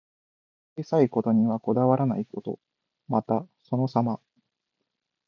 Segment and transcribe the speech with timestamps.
[0.73, 2.57] 心が広く、小さいことにはこだわらないこと。
[3.07, 4.19] また、そのさま。